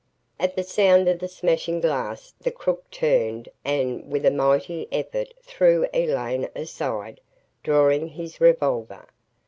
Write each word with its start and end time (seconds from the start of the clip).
At 0.39 0.55
the 0.55 0.63
sound 0.63 1.07
of 1.09 1.19
the 1.19 1.27
smashing 1.27 1.79
glass 1.79 2.33
the 2.41 2.49
crook 2.49 2.89
turned 2.89 3.49
and 3.63 4.11
with 4.11 4.25
a 4.25 4.31
mighty 4.31 4.87
effort 4.91 5.31
threw 5.43 5.85
Elaine 5.93 6.49
aside, 6.55 7.21
drawing 7.61 8.07
his 8.07 8.41
revolver. 8.41 9.05